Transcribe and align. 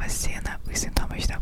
vacina, 0.00 0.58
os 0.66 0.78
sintomas 0.78 1.26
da 1.26 1.38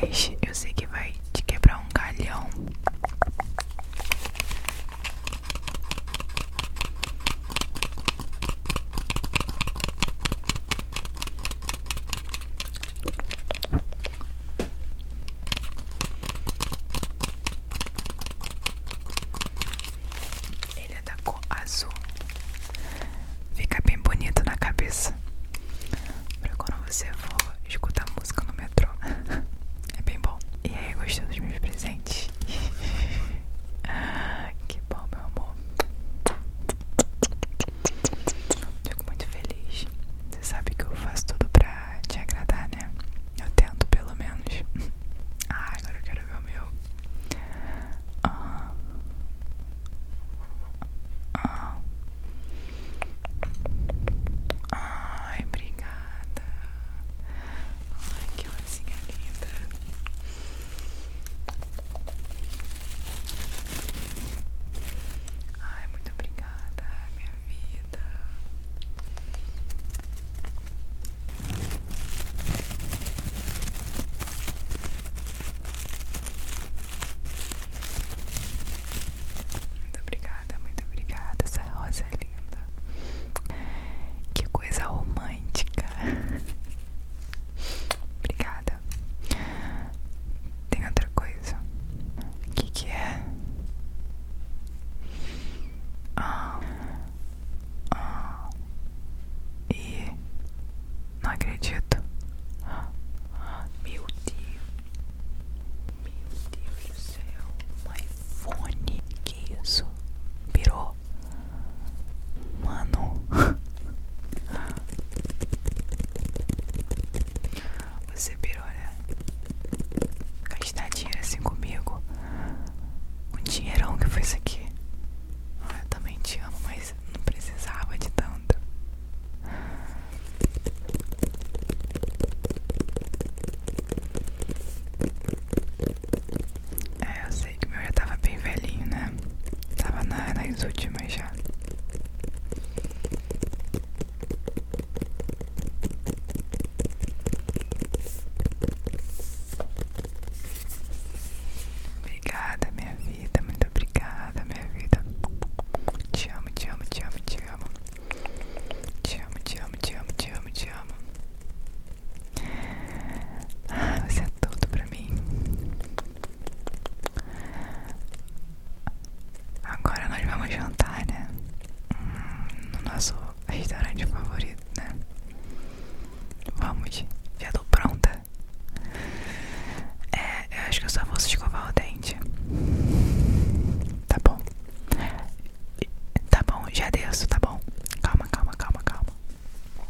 потрясающе. 0.00 0.37